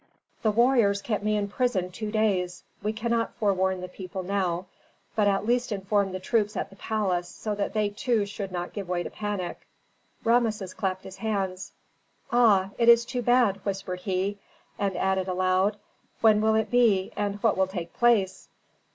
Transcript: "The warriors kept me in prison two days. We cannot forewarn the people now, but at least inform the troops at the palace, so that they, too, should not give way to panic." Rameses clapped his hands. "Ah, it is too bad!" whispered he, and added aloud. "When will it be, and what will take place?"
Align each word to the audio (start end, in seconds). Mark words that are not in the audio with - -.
"The 0.41 0.49
warriors 0.49 0.99
kept 0.99 1.23
me 1.23 1.37
in 1.37 1.47
prison 1.47 1.91
two 1.91 2.09
days. 2.09 2.63
We 2.81 2.91
cannot 2.91 3.35
forewarn 3.35 3.81
the 3.81 3.87
people 3.87 4.23
now, 4.23 4.65
but 5.15 5.27
at 5.27 5.45
least 5.45 5.71
inform 5.71 6.11
the 6.11 6.19
troops 6.19 6.57
at 6.57 6.71
the 6.71 6.75
palace, 6.75 7.29
so 7.29 7.53
that 7.53 7.75
they, 7.75 7.89
too, 7.89 8.25
should 8.25 8.51
not 8.51 8.73
give 8.73 8.89
way 8.89 9.03
to 9.03 9.11
panic." 9.11 9.67
Rameses 10.23 10.73
clapped 10.73 11.03
his 11.03 11.17
hands. 11.17 11.73
"Ah, 12.31 12.71
it 12.79 12.89
is 12.89 13.05
too 13.05 13.21
bad!" 13.21 13.57
whispered 13.63 13.99
he, 13.99 14.39
and 14.79 14.97
added 14.97 15.27
aloud. 15.27 15.77
"When 16.21 16.41
will 16.41 16.55
it 16.55 16.71
be, 16.71 17.13
and 17.15 17.35
what 17.43 17.55
will 17.55 17.67
take 17.67 17.93
place?" 17.93 18.49